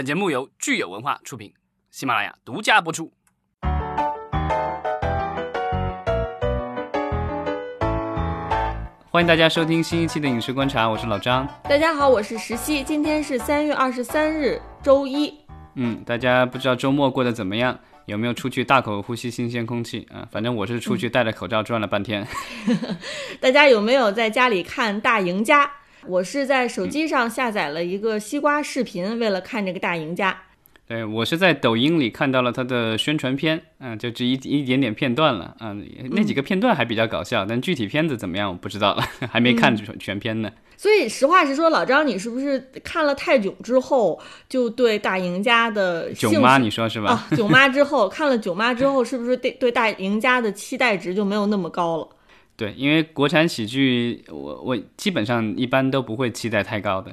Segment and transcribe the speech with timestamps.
[0.00, 1.52] 本节目由聚友文化出品，
[1.90, 3.12] 喜马拉雅独家播出。
[9.10, 11.46] 欢迎大家收听新一期的《影视观察》，我是老张。
[11.64, 12.82] 大家好，我是石溪。
[12.82, 15.38] 今天是三月二十三日，周一。
[15.74, 17.78] 嗯，大家不知道周末过得怎么样？
[18.06, 20.26] 有没有出去大口呼吸新鲜空气啊？
[20.32, 22.26] 反正我是出去戴着口罩转了半天。
[23.38, 25.66] 大家有没有在家里看《大赢家》？
[26.06, 30.32] 我是在手机上下载了一个西瓜视频，为了看这个《大赢家》。
[30.86, 40.50] 对我是在抖音里看到了他的宣传片，嗯，就只一一点点片段了，嗯，那几个片段还比较搞笑，但具体片子怎么样我不知道了， 还没看全全片呢。
[40.76, 47.10] 所以实话实说，老张，你是不是看了泰囧之后，就对大赢家的囧妈你说是吧？
[47.10, 52.08] 啊，囧妈之后看了囧妈之后，是不是对对大赢家的期待值就没有那么高了？
[52.60, 57.10] 对，因为国产喜剧，我我基本上一般都不会期待太高的。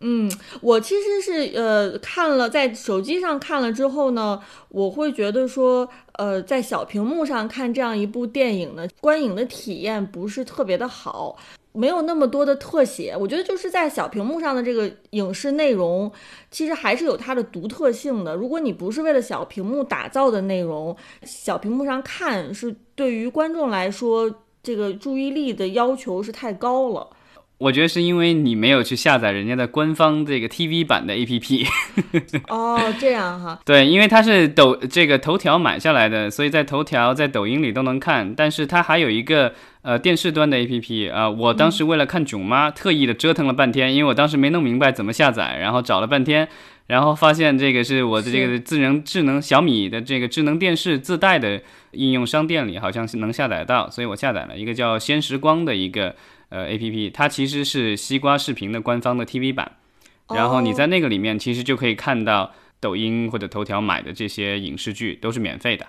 [0.00, 11.36] 嗯，我其实是呃看了在手机上看了之后呢，我会觉得说，呃，在小屏幕上看这样一部电影呢，观影的体验不是特别的好，
[11.72, 13.14] 没有那么多的特写。
[13.14, 16.10] 我觉得就是在小屏幕上的这个影视内容，
[16.50, 18.34] 其实还是有它的独特性的。
[18.34, 24.32] 如果你不是为了小屏幕打造的内容，小屏幕上看是对于观众来说，
[24.68, 27.08] 这个注意力的要求是太高了。
[27.56, 31.66] 我觉得是因为你没有去下载人家的官方这个 TV 版的 APP。
[32.48, 33.58] 哦，这样哈。
[33.64, 38.34] 对，因为它是抖这个头条买下来的，所以在头条、在抖音里都能看。
[38.34, 46.46] 但是它还有一个呃电视端的 APP 啊，我当时为了看囧妈，特意的折腾了半天，因为我当时没弄明白怎么下载，然后找了半天，
[46.88, 56.16] 然后发现这个是我的这个智能智能小米的这个智能电视自带的应用商店里好像是能下载到，所以我下载了一个叫鲜时光的一个。
[56.50, 59.72] 呃，A P P 它其实是西瓜视频的官方的 T V 版，
[60.30, 65.86] 然后你在那个里面其实就可以看到抖音或者头条买的这些影视剧都是免费的，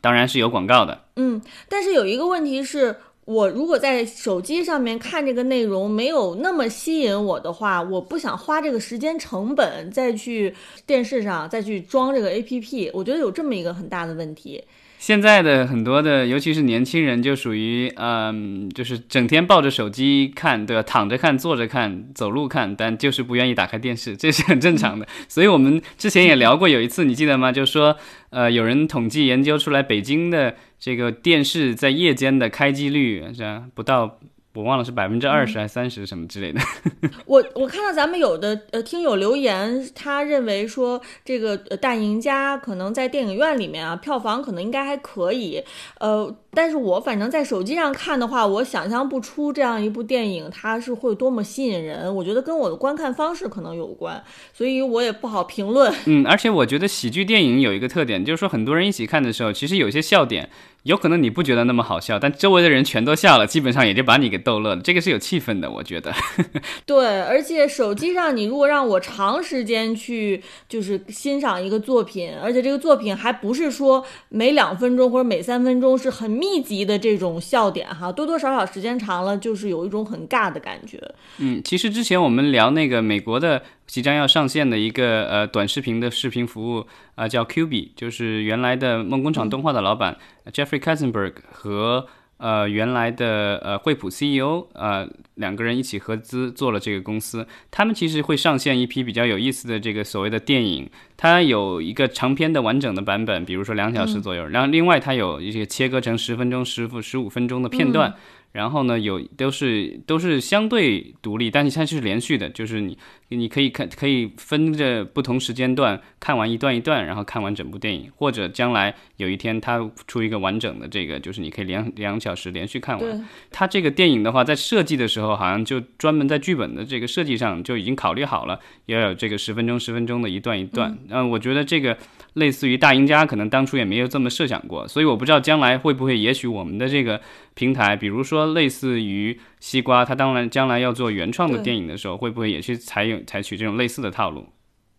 [0.00, 1.04] 当然是有广告的。
[1.14, 10.52] 嗯，但是有一个问题是我如果在手机上面看这个内容没有那么吸引我的话，我不想花这个时间成本再去
[10.86, 14.64] 电视上再去装这个 A P P，我觉得有这么一个很大的问题。
[15.02, 20.82] 现在的很多的，尤其是年轻人，就属于嗯，就是整天抱着手机看，对吧？
[20.84, 25.04] 躺着看、坐着看、走路看，但就是不愿意打开电视， 这是很正常的。
[25.26, 27.50] 所以我们之前也聊过，有一次你记得吗？
[27.50, 27.96] 就说
[28.30, 34.20] 呃，有人统计研究出来，北京的这个电视在夜间的开机率是，不到。
[34.54, 36.60] 我忘了是百分之二十还是三十什么之类的。
[37.26, 45.62] 我我看到咱们有的呃听友留言，他认为说这个大赢家可能在电影院里面啊票房可能应该还可以，
[45.98, 46.34] 呃。
[46.54, 52.14] 但是我反正在手机上看的话，我想象不出这样一部电影它是会多么吸引人。
[52.14, 55.90] 我觉得跟我的观看方式可能有关，所以我也不好评论。
[56.04, 60.50] 嗯，而且我觉得喜剧电影有一个特点，就是说很多人一起看的时候，其实有些笑点，
[60.82, 64.82] 有可能你不觉得那么好笑，但周围的人全都笑了，基本上也就把你给逗乐了。
[64.82, 66.12] 这个是有气氛的，我觉得。
[66.84, 76.42] 对，而且手机上你如果让我长时间去就是欣赏一个作品，而且这个作品还不是说每两分钟或者每三分钟是很。
[76.42, 80.98] 密集的这种笑点哈，多多少少时间长了，就是有一种很尬的感觉。
[81.38, 90.16] 嗯，其实之前我们聊那个美国的即将要上线的一个呃短视频的视频服务啊，叫 Q B，就是原来的梦工厂动画的老板
[90.46, 92.06] Jeffrey Katzenberg 和。
[92.38, 108.12] 呃，原来的呃惠普 CEO 呃两个人一起合资做了这个公司，他们其实会上线一批比较有意思的这个所谓的电影，它有一个长篇的完整的版本，比如说两小时左右，然后另外它有一些切割成十分钟、十分十五分钟的片段。
[108.52, 112.96] 然后呢，有都是都是相对独立，但是它是连续的，就是你
[113.28, 123.28] 你可以看可以分着不同时间段看完一段一段，然后看完整部电影，或者将来有一天它出一个完整的这个，就是你可以两两小时连续看完。
[123.50, 130.96] 它这个电影的话，在设计的时候好像就专门在剧本的这个设计上就已经考虑好了，要有这个十分钟十分钟的一段一段。
[131.08, 131.96] 嗯，我觉得这个
[132.34, 137.18] 类似于大赢家，可能当初也没有这么设想过，所以我不知道将来会不会，也许我们的这个。
[137.54, 144.46] 平台，比如说类似于西瓜，它当然将来要做原创的电影的时候，会不会也去采用采取这种类似的套路？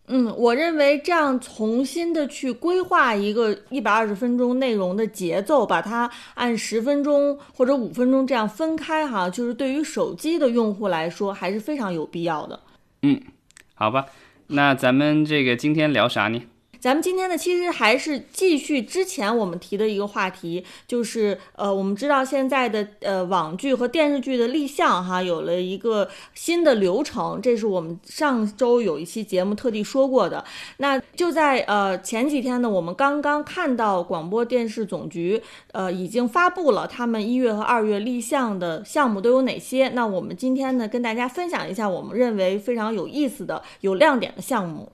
[0.06, 12.60] 嗯，我认为这样重新的去规划一个一百二十分钟内容的节奏，把它按十分钟或者五分钟这样分开哈，就是对于手机的用户来说还是非常有必要的。
[13.02, 13.18] 嗯，
[13.74, 14.04] 好吧，
[14.48, 16.42] 那咱们这个今天聊啥呢？
[16.84, 30.44] 咱们今天呢，其实还是继续之前我们提的一个话题，就是呃，我们知道现在的呃网剧和电视剧的立项哈，有了一个新的流程，这是我们上周有一期节目特地说过的。
[30.76, 35.42] 那就在呃前几天呢，我们刚刚看到广播电视总局
[35.72, 39.88] 呃已经发布了他们一月和二月立项的项目都有哪些。
[39.94, 44.92] 那我们今天呢，跟大家分享一下我们认为非常有意思的、有亮点的项目。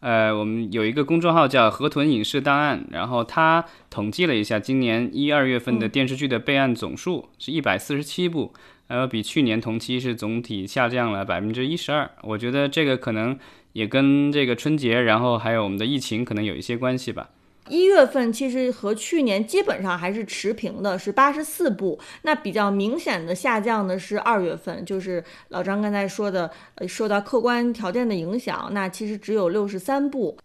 [0.00, 8.52] 呃，我们有一个公众号叫河豚影视档案，然后它统计了一下今年一二月份的电视剧的备案总数是一百四十七部，
[8.88, 12.10] 呃，比去年同期是总体下降了百分之一十二。
[12.22, 13.38] 我觉得这个可能
[13.72, 17.30] 也跟这个春节，然后还有我们的疫情可能有一些关系吧。
[17.68, 21.98] 一月份其实和去年基本上还是持平的，是八十四部。
[22.22, 30.36] 那比较明显的下降的是二月份，就是老张刚才说的，呃，受到客观条件的影响，那其实只有六十三部。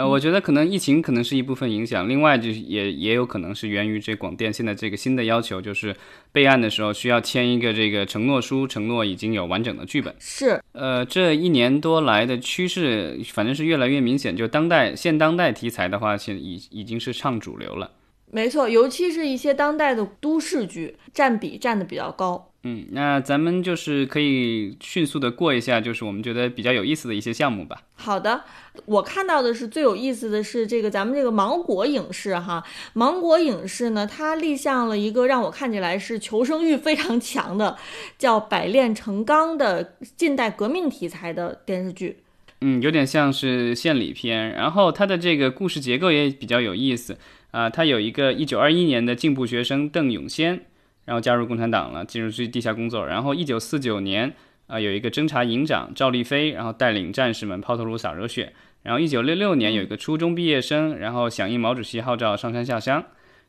[0.00, 5.94] 呃，我觉得可能疫情可能是一部分影响，另外就是也也有可能是源于这广电现在这个新的要求，就是
[6.32, 10.14] 备案的时候需要签一个这个承诺书，承诺已经有完整的剧本。
[10.18, 17.90] 是，呃，这一年多来的趋势，反正是越来越明显，就当代现当代题材的话，现已已经是唱主流了。
[18.30, 22.46] 没错，尤其是一些当代的都市剧，占比占的比较高。
[22.62, 27.82] 嗯，那咱们就是可以迅速的过一下，就是我们觉得比较有意思的一些项目吧。
[27.94, 28.44] 好的，
[28.84, 32.62] 我看到的是最有意思的是这个咱们这个芒果影视哈，
[32.92, 37.78] 芒果影视呢，它立项了一个让我看起来是求生欲非常强的，
[38.18, 42.18] 叫《百炼成钢》的近代革命题材的电视剧。
[42.60, 47.16] 嗯，有点像是献礼片，然后它的这个故事结构也比较有意思
[47.50, 47.70] 啊。
[47.70, 50.60] 他有一个一九二一年的进步学生邓永先。
[51.06, 53.04] 然后加入共产党了，进入去地下工作。
[53.04, 54.32] 然后一九四九年，
[54.68, 58.52] 啊，有一个侦察营长赵立飞，然后带领战士们抛头颅洒热血。
[58.84, 63.02] 然后一九六六年，有一个初中毕业生，然后响应毛主席号召上山下乡。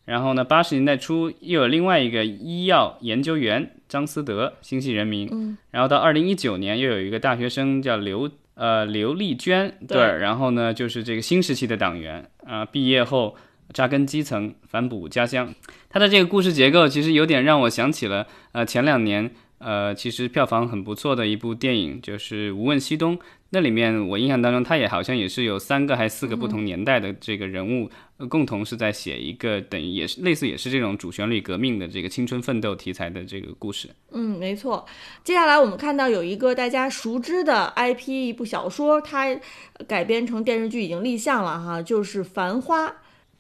[0.06, 5.28] 然后呢，八十年代初又有另外一个医药研究员张思德，心系人民。
[5.32, 5.56] 嗯。
[5.70, 10.00] 然后到二零一九年，又有一个大学生叫刘呃刘丽娟，对。
[10.00, 13.36] 然后呢，就是这个新时期的党员啊，毕业后。
[13.74, 15.54] 扎根基层，反哺家乡。
[15.90, 23.18] 它的这个故事结构其实有点让我想起了，呃，前两年，呃，其实票房很不错的一部电影，就是《无问西东》。
[23.54, 27.90] 那里面我印象当中，他也好像也是有三个还四个不同年代的这个人物，
[28.30, 33.90] 共同是在写一个等于也是类似也是这种主旋律革命的这个青春奋斗题材的这个故事。
[34.12, 34.86] 嗯，没错。
[35.22, 39.38] 接下来我们看到有一个大家熟知的 IP，一部小说，它
[39.86, 42.88] 改编成电视剧已经立项了哈，就是《繁花》。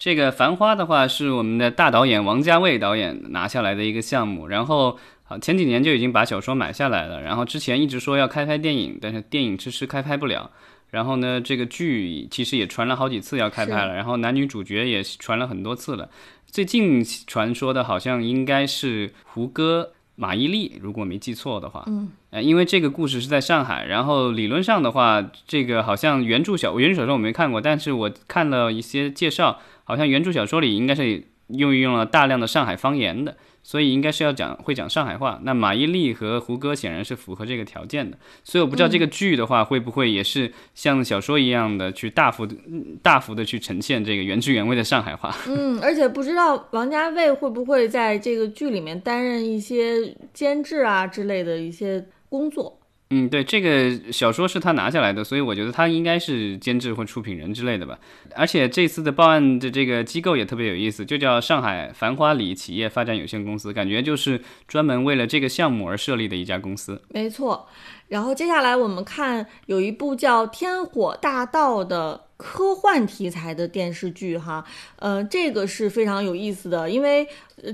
[0.01, 10.49] 这个《繁花》的话是我们的大导演王家卫导演拿下来的一个项目，然后好前几年就已经把小说买下来了，然后之前一直说要开拍电影，但是电影迟迟开拍不了。
[10.89, 16.09] 然后呢，这个剧其实也传了好几次要开拍了，然后男女主角也传了很多次了。
[16.47, 21.83] 最近传说的好像应该是胡歌、马伊琍，如果没记错的话。
[21.87, 22.09] 嗯。
[22.29, 29.59] 呃，因为这个故事是在上海，然后理论上的话，这个好像原著小原著小说我没看过，但是我看了一些介绍。
[29.83, 35.39] 好像原著小说里应该是用用了大量的上海方言的，所以应该是要讲会讲上海话。
[35.43, 42.55] 那马伊琍和胡歌显然是符合这个条件的，所以我不知道这个剧的话会不会也是像小说一样的去大幅的
[43.01, 45.35] 大幅的去呈现这个原汁原味的上海话。
[45.47, 52.80] 嗯，而且不知道王家卫会不会在这个剧里面担任一些监制啊之类的一些工作。
[53.13, 57.99] 嗯，对，这个小说是他拿下来的，所以我觉得他应该是监制或出品人之类的吧。
[58.35, 67.01] 而且这次的报案的这个机构也特别有意思，就叫上海繁花里企业发展有限公司，感觉就是专门为了这个项目而设立的一家公司。
[67.09, 67.67] 没错。
[68.07, 74.63] 然后接下来我们看有一部叫《天火大道》的科幻题材的电视剧，哈，
[74.95, 77.27] 呃，这个是非常有意思的，因为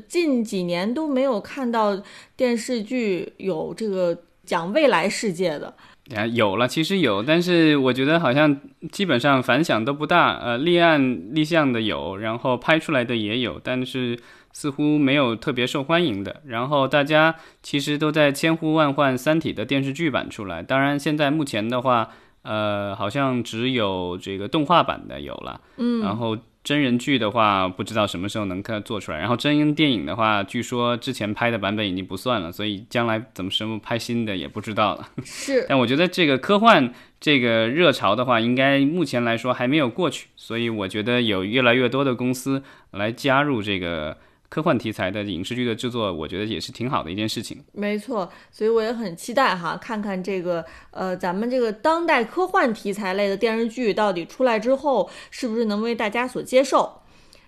[0.08, 2.01] 近几年都没有看到
[2.36, 4.17] 电视剧有这个。
[4.48, 5.75] 讲未来世界的
[6.16, 8.58] 啊，有了，其实有，但是我觉得好像
[8.92, 10.38] 基本上反响都不大。
[10.38, 14.18] 呃，立案立项的有，然后拍出来的也有，但是
[14.54, 16.42] 似乎没有特别受欢迎的。
[16.46, 22.10] 然后大家其实都在千呼万唤《三体》的电视剧版出来，当然现在目前的话，
[22.44, 26.38] 呃，好像只有这个动画版的有了，嗯，然后。
[26.67, 29.19] 真人剧的话，不知道什么时候能看做出来。
[29.19, 35.07] 然后真人电影的话，据说之前拍的版本已经不算了，所以将来怎么什么拍新的也不知道了。
[35.24, 44.17] 是，但我觉得这个科幻这个热潮的话，应该目前来说还没有过去，所以我觉得有越来越多的公司来加入这个
[44.50, 47.63] 科幻题材的影视剧的制作，我觉得也是挺好的一件事情。
[47.74, 57.01] 没错，所以我也很期待哈，看看这个呃，咱们这个当代科幻题材类的电视剧到底出来之后，是不是能为大家所接受？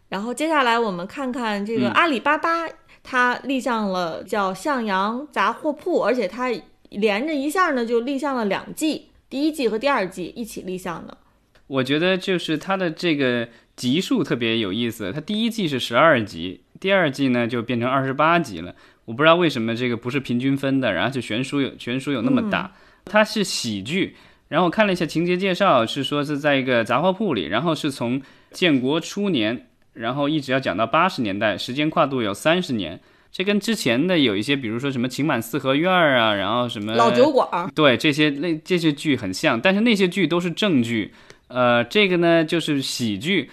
[0.09, 2.67] 然后接下来我们看看这个阿里巴巴，
[3.03, 6.51] 它立项了叫向阳杂货铺，而且它
[6.89, 11.17] 连着一下呢就立项了两季，第一季和第二季一起立项的。
[11.67, 18.73] 我觉得就是它的这个集数特别有意思，它第一季是十二集，第二季呢就变成二十八集了。
[19.05, 22.71] 我不知道为什么这个不是平均分的，然后就悬殊有悬殊有那么大。
[23.05, 24.15] 它是喜剧，
[24.49, 28.21] 然后我看了一下情节介绍，是说是在一个杂货铺里，然后是从
[28.51, 32.99] 建国初年，然后一直要讲到八十年代，时间跨度有三十年。
[33.31, 41.13] 这跟之前的有一些，比如说什么《情满四合院》啊，然后什么老酒馆，对这些那这些剧很像，但是那些剧都是正剧。
[41.47, 43.49] 呃，这个呢就是喜剧，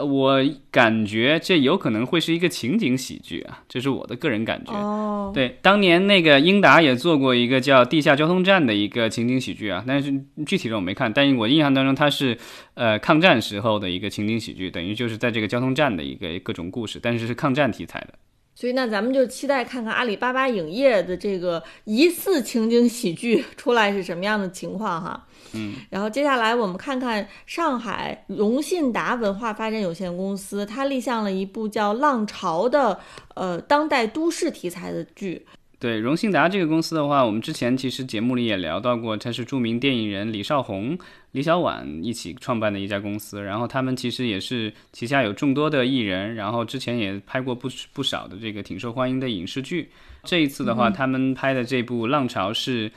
[0.00, 4.72] 我感觉这有可能会是一个情景喜剧啊，这是我的个人感觉。
[4.72, 10.12] 哦，对，当年那个英达也做过一个叫《地下交通站》的一个情景喜剧啊，但是
[10.46, 12.38] 具体的我没看，但我印象当中它是
[12.74, 18.14] 呃抗战时候的一个情景喜剧，等于就是在这个交通站的一个各种故事，但是是抗战题材的。
[18.62, 25.26] 所以那咱们就期待看看阿里巴巴影业的这个疑似情景喜剧 出来是什么样的情况哈。
[25.54, 33.00] 嗯，然后接下来我们看看上海荣信达文化发展有限公司，它立项了一部叫《浪潮》的
[33.34, 35.44] 呃当代都市题材的剧。
[35.82, 40.96] 对，荣信达这个公司的话，我们之前其实节目里也聊到过，它是著名电影人李少红、
[41.32, 43.42] 李小婉一起创办的一家公司。
[43.42, 49.90] 然后他们其实也是旗下有众多的艺人，然后之前也拍过不不少的这个挺受欢迎的影视剧。
[50.22, 52.88] 这一次的话，他们拍的这部《浪潮》是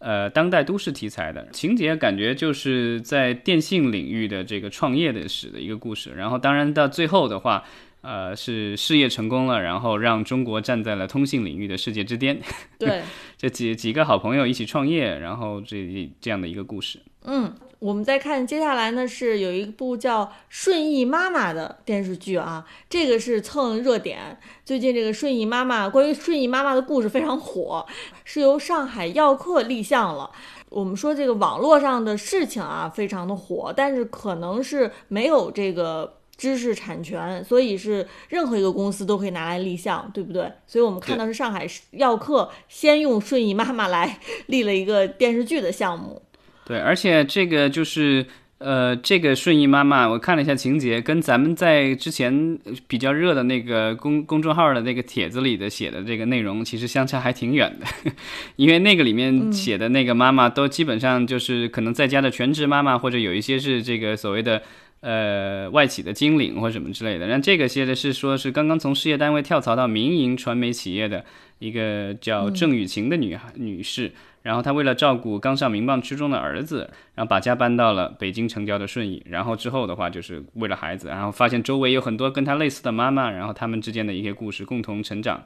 [0.00, 6.12] 呃当代都市题材的，情节感觉就是在电信领域的这个创业的史的一个故事。
[6.14, 7.64] 然后当然到最后的话。
[8.04, 12.38] 呃，是事业成功了，然后让中国站在了通信领域的世界之巅。
[12.78, 13.02] 对，
[13.38, 17.00] 这几几个好朋友一起创业，然后这这样的一个故事。
[17.22, 24.38] 嗯，我们再看接下来呢，是有一部叫《顺义妈妈》的电视剧啊，这个是蹭热点。
[24.66, 27.86] 最近这个顺义妈妈，关于顺义妈妈的故事非常火，
[28.24, 30.30] 是由上海耀客立项了。
[30.68, 36.18] 我们说这个网络上的事情啊，非常的火，但是可能是没有这个。
[36.36, 40.50] 知识产权，所以是任何一个公司都可以拿来立项，对不对？
[40.66, 46.20] 所以我们看到是上海药客先用顺义妈妈来 立了一个电视剧的项目。
[46.66, 48.26] 对，而且这个就是
[48.58, 58.12] 呃，这个顺义妈妈，我看了一下情节，跟咱们在之前比较热的那个公公众号的那个帖子里的写的这个内容，其实相差还挺远的，
[58.56, 64.62] 因为那个里面写的那个妈妈都基本上就是可能在家的全职妈妈，或者有一些是这个所谓的。
[65.04, 71.22] 呃，外企的经理或什么之类的，那这个些的是说是刚刚从事业单位跳槽到民营传媒企业的
[71.58, 85.44] 一个叫郑雨晴的女孩女士，然后她为了照顾刚上民办初中的儿子，然后把家搬到了北京城郊的顺义，然后之后的话就是为了孩子，然后发现周围有很多跟她类似的妈妈，然后他们之间的一些故事，共同成长。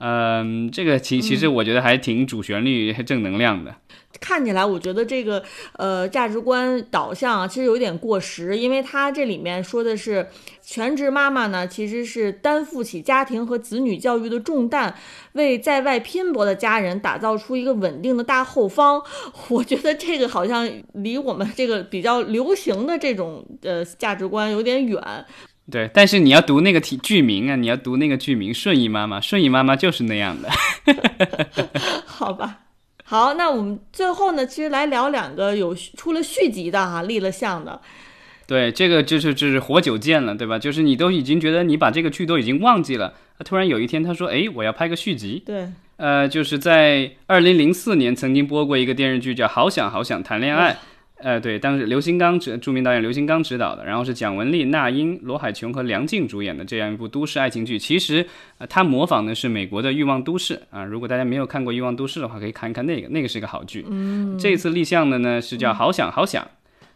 [0.00, 3.76] 嗯，这个其其实我觉得还挺主旋律、正能量的。
[4.20, 5.42] 看起来，我觉得这个
[5.74, 10.26] 呃价值观导向其实有点过时，因为它这里面说的是
[10.62, 14.94] 全职妈妈呢，其实是担负起家庭和子女教育的重担，
[15.32, 19.00] 为在外拼搏的家人打造出一个稳定的大后方。
[19.48, 25.00] 我觉得这个好像离我们这个比较流行的这种呃价值观有点远。
[25.70, 30.48] 对，但是你要读那个题剧名啊，你要读那个剧名《顺义妈妈》，顺义妈妈就是那样的。
[32.06, 32.60] 好吧。
[33.04, 37.80] 好，那我们最后呢，其实来聊两个有出了续集的哈，立了像的。
[38.46, 40.58] 对，这个就是就是活久见了，对吧？
[40.58, 45.42] 就是你都已经觉得你把这个剧都已经忘记了，突然有一天他说，哎，我要拍个续集。
[45.44, 50.72] 对，呃，就是在二零零四年曾经播过一个电视剧叫《好想好想谈恋爱》。
[51.22, 57.78] 呃，对，当时刘新刚执著名导演刘新刚执导的，然后是蒋雯丽、那英、罗海琼和梁静主演的这样一部都市爱情剧。
[57.78, 58.26] 其实，
[58.58, 60.84] 呃，它模仿的是美国的《欲望都市》啊。
[60.84, 63.84] 如果大家没有看过《欲望都市》的话，可以看一看那个，那个是一个好剧。
[63.88, 66.42] 嗯，这次立项的呢是叫《好想好想》，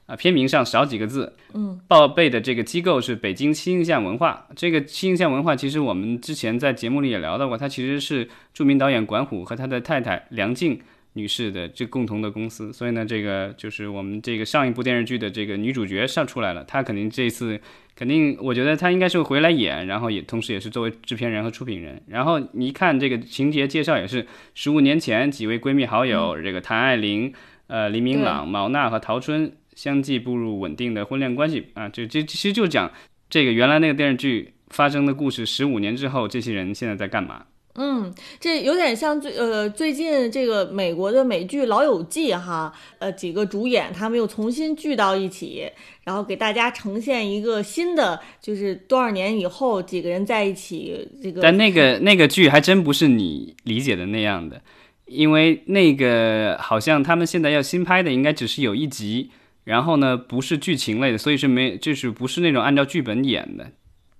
[0.06, 1.34] 啊，片名上少几个字。
[1.52, 4.46] 嗯，报备的这个机构是北京新印象文化。
[4.56, 10.80] 这个新印象文化，其实我们之前在节目里也聊到过，它其实是著名导演管虎和他的太太梁静。
[11.14, 17.60] 女士的这共同的公司，所以呢，这个就是我们这个上一部电视剧的这个女主角上出来了，她肯定这次
[17.94, 22.02] 肯定，我觉得她应该是会回来演，然后也同时也是作为制片人和出品人。
[22.08, 27.32] 然后你一看这个情节介绍，也是十五年前几位闺蜜好友，这个谭爱玲、
[27.68, 32.90] 呃黎明朗、毛娜和陶春相继步入稳定的婚恋关系啊，就这其实就讲
[33.30, 37.46] 这个原来那个电视剧发生的故事，十五年之后，这些人现在在干嘛？
[37.76, 45.68] 嗯，这有点像最呃最近这个美国的美剧《老友记》哈，呃几个主演他们又重新聚到一起，
[46.04, 51.42] 然后给大家呈现一个新的，就是多少年以后几个人在一起这个。
[51.42, 54.62] 但那个那个剧还真不是你理解的那样的，
[55.06, 59.30] 因为那个好像他们现在要新拍的，应该只是有一集，
[59.64, 63.72] 然后呢不是剧情类的，所以是没就是不是那种按照剧本演的。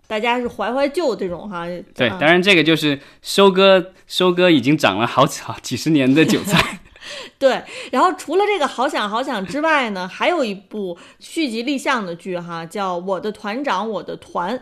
[0.07, 6.81] 大家是怀怀旧这种哈，对，当然这个就是收割收割已经长了好几好几十年的韭菜，
[7.39, 7.63] 对。
[7.91, 14.57] 然后除了这个好想好想之外呢，还有一部续集立项的剧哈，叫《我的团长我的团》。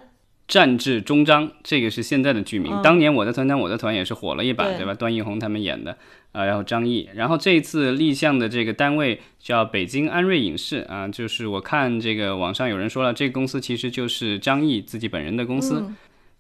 [0.49, 2.83] 战至终章，这个是现在的剧名。
[2.83, 4.93] 当年我的团长我的团也是火了一把，对吧？
[4.93, 5.97] 段奕宏他们演的，
[6.33, 15.85] 啊，然后张译，然后这一次立项的这个单位叫北京安瑞影视啊，就是我看这个网上有人说了，这个公司其实就是张译自己本人的公司，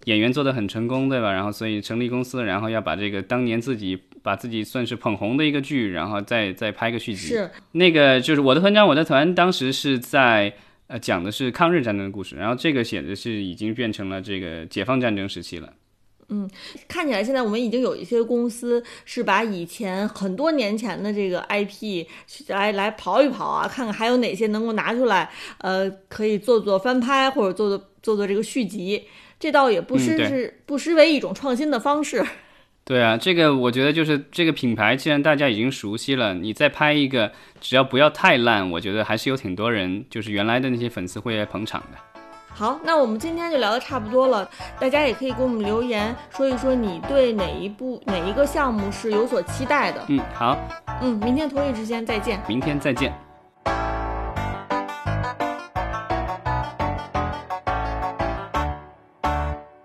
[0.04, 1.32] 演员做的很成功，对吧？
[1.32, 7.28] 然后所以成立公司，然后要把这个当年自己把自己算是捧红的一个剧，然后再再拍个续集。
[7.28, 10.52] 是那个就是我的团长我的团，当时是在。
[10.88, 15.72] 呃，讲的是抗日战争的故事，然后这个写的是已经变成了这个解放战争时期了。
[16.29, 16.49] 嗯，
[16.88, 22.07] 看起来现在我们已经有一些公司是把以前很多年前的这个 IP
[22.49, 29.05] 来来刨一刨啊，看看还有哪些能够拿出来，呃，可以做做翻拍或者做做做做这个续集，
[29.38, 32.25] 这倒也不失是不失为一种创新的方式。
[32.85, 42.12] 对啊，这个我觉得就是这个品牌，既然大家已经熟悉了，你再拍一个，只要不要太烂，我觉得还是有挺多人，就是原来的那些粉丝会来捧场的。
[42.54, 50.04] 好，那我们今天就聊的差不多了，大家也可以给我们留言说一说你对哪一部哪一个项目是有所期待的。
[50.09, 50.56] 嗯，好，
[51.00, 52.40] 嗯，明天同一时间再见。
[52.47, 53.12] 明天再见。